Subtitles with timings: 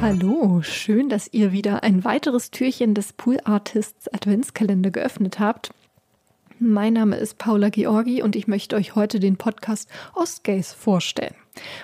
[0.00, 5.74] Hallo, schön, dass ihr wieder ein weiteres Türchen des Pool Artists Adventskalender geöffnet habt.
[6.58, 11.34] Mein Name ist Paula Georgi und ich möchte euch heute den Podcast Ostgays vorstellen.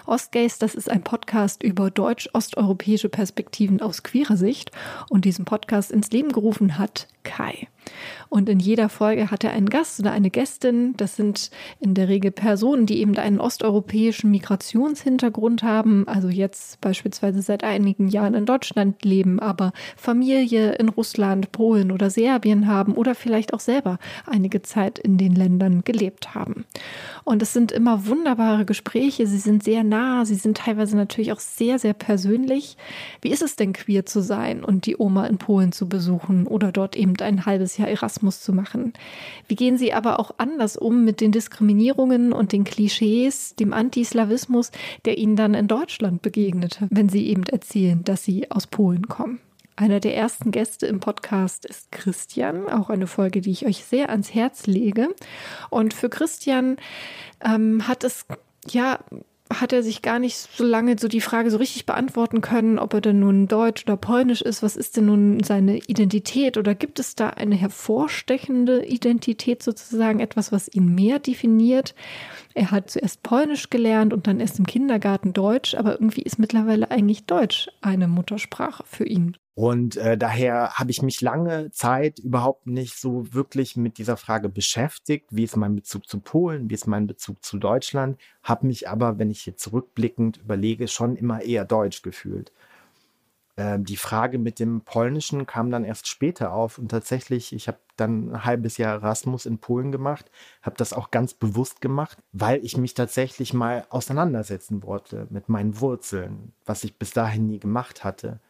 [0.07, 4.71] Ostgays, das ist ein Podcast über deutsch-osteuropäische Perspektiven aus queerer Sicht
[5.11, 7.69] und diesen Podcast ins Leben gerufen hat Kai.
[8.29, 10.95] Und in jeder Folge hat er einen Gast oder eine Gästin.
[10.97, 17.43] Das sind in der Regel Personen, die eben einen osteuropäischen Migrationshintergrund haben, also jetzt beispielsweise
[17.43, 23.15] seit einigen Jahren in Deutschland leben, aber Familie in Russland, Polen oder Serbien haben oder
[23.15, 26.65] vielleicht auch selber einige Zeit in den Ländern gelebt haben.
[27.25, 29.27] Und es sind immer wunderbare Gespräche.
[29.27, 30.25] Sie sind sehr nah.
[30.25, 32.77] Sie sind teilweise natürlich auch sehr, sehr persönlich.
[33.21, 36.73] Wie ist es denn queer zu sein und die Oma in Polen zu besuchen oder
[36.73, 38.93] dort eben ein halbes Jahr Erasmus zu machen?
[39.49, 44.71] Wie gehen Sie aber auch anders um mit den Diskriminierungen und den Klischees, dem Antislawismus,
[45.05, 49.41] der Ihnen dann in Deutschland begegnet, wenn Sie eben erzählen, dass Sie aus Polen kommen?
[49.79, 54.09] Einer der ersten Gäste im Podcast ist Christian, auch eine Folge, die ich euch sehr
[54.09, 55.09] ans Herz lege.
[55.69, 56.79] Und für Christian
[57.45, 58.25] ähm, hat es
[58.67, 59.01] ja
[59.53, 62.95] hat er sich gar nicht so lange so die Frage so richtig beantworten können, ob
[62.95, 64.63] er denn nun deutsch oder polnisch ist.
[64.63, 66.57] Was ist denn nun seine Identität?
[66.57, 71.95] Oder gibt es da eine hervorstechende Identität sozusagen, etwas, was ihn mehr definiert?
[72.55, 76.91] Er hat zuerst polnisch gelernt und dann erst im Kindergarten deutsch, aber irgendwie ist mittlerweile
[76.91, 79.37] eigentlich Deutsch eine Muttersprache für ihn.
[79.57, 84.51] Und äh, daher habe ich mich lange Zeit überhaupt nicht so wirklich mit dieser Frage
[84.51, 88.87] beschäftigt, wie ist mein Bezug zu Polen, wie ist mein Bezug zu Deutschland, habe mich
[88.87, 92.53] aber, wenn ich hier zurückblickend überlege, schon immer eher deutsch gefühlt.
[93.57, 97.79] Ähm, die Frage mit dem Polnischen kam dann erst später auf und tatsächlich, ich habe
[97.97, 102.63] dann ein halbes Jahr Erasmus in Polen gemacht, habe das auch ganz bewusst gemacht, weil
[102.63, 108.05] ich mich tatsächlich mal auseinandersetzen wollte mit meinen Wurzeln, was ich bis dahin nie gemacht
[108.05, 108.41] hatte.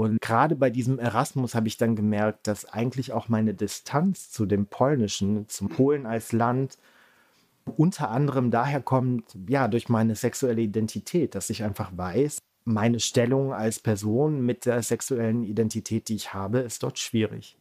[0.00, 4.44] Und gerade bei diesem Erasmus habe ich dann gemerkt, dass eigentlich auch meine Distanz zu
[4.44, 6.78] dem Polnischen, zum Polen als Land,
[7.64, 13.52] unter anderem daher kommt, ja, durch meine sexuelle Identität, dass ich einfach weiß, meine Stellung
[13.52, 17.56] als Person mit der sexuellen Identität, die ich habe, ist dort schwierig.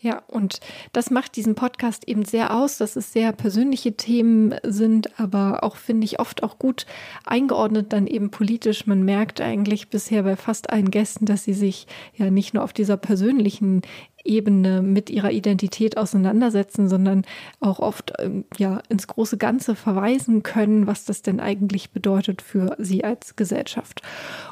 [0.00, 0.60] Ja, und
[0.92, 5.76] das macht diesen Podcast eben sehr aus, dass es sehr persönliche Themen sind, aber auch,
[5.76, 6.84] finde ich, oft auch gut
[7.24, 8.86] eingeordnet dann eben politisch.
[8.86, 12.74] Man merkt eigentlich bisher bei fast allen Gästen, dass sie sich ja nicht nur auf
[12.74, 13.80] dieser persönlichen
[14.24, 17.22] Ebene mit ihrer Identität auseinandersetzen, sondern
[17.60, 22.76] auch oft ähm, ja ins große Ganze verweisen können, was das denn eigentlich bedeutet für
[22.78, 24.02] sie als Gesellschaft.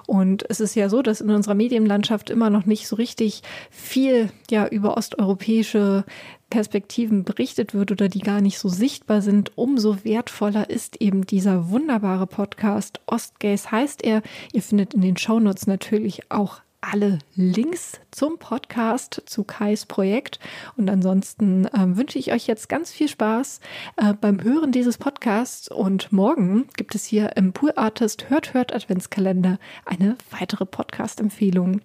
[0.06, 4.30] Und es ist ja so, dass in unserer Medienlandschaft immer noch nicht so richtig viel
[4.50, 6.04] ja über osteuropäische
[6.52, 11.70] Perspektiven berichtet wird oder die gar nicht so sichtbar sind, umso wertvoller ist eben dieser
[11.70, 13.00] wunderbare Podcast.
[13.06, 14.20] Ostgays heißt er.
[14.52, 20.38] Ihr findet in den Shownotes natürlich auch alle Links zum Podcast, zu Kais Projekt.
[20.76, 23.60] Und ansonsten äh, wünsche ich euch jetzt ganz viel Spaß
[23.96, 25.68] äh, beim Hören dieses Podcasts.
[25.68, 31.80] Und morgen gibt es hier im Pool Artist Hört Hört Adventskalender eine weitere Podcast-Empfehlung.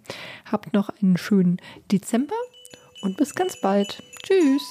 [0.51, 1.57] Habt noch einen schönen
[1.91, 2.35] Dezember
[3.01, 4.03] und bis ganz bald.
[4.23, 4.63] Tschüss.